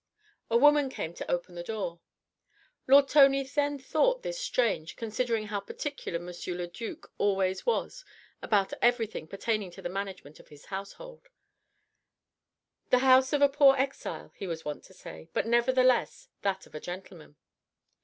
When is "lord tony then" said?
2.87-3.77